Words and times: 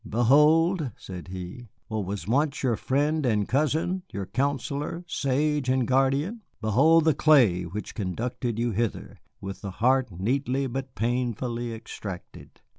"Behold," 0.09 0.89
said 0.97 1.27
he, 1.27 1.67
"what 1.87 2.05
was 2.05 2.27
once 2.27 2.63
your 2.63 2.75
friend 2.75 3.23
and 3.23 3.47
cousin, 3.47 4.01
your 4.11 4.25
counsellor, 4.25 5.03
sage, 5.07 5.69
and 5.69 5.87
guardian. 5.87 6.41
Behold 6.59 7.05
the 7.05 7.13
clay 7.13 7.65
which 7.65 7.93
conducted 7.93 8.57
you 8.57 8.71
hither, 8.71 9.19
with 9.41 9.61
the 9.61 9.69
heart 9.69 10.09
neatly 10.09 10.65
but 10.65 10.95
painfully 10.95 11.71
extracted. 11.71 12.61